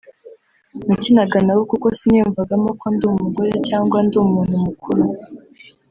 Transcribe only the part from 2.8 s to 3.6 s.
ndi umugore